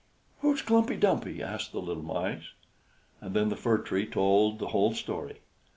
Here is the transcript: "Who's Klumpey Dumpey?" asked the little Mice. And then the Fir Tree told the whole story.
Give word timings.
"Who's 0.39 0.63
Klumpey 0.63 0.99
Dumpey?" 0.99 1.43
asked 1.43 1.73
the 1.73 1.79
little 1.79 2.01
Mice. 2.01 2.53
And 3.19 3.35
then 3.35 3.49
the 3.49 3.55
Fir 3.55 3.77
Tree 3.77 4.07
told 4.07 4.57
the 4.57 4.69
whole 4.69 4.95
story. 4.95 5.41